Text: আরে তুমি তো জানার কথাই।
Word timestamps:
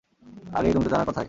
আরে 0.53 0.67
তুমি 0.73 0.85
তো 0.85 0.89
জানার 0.89 1.07
কথাই। 1.07 1.19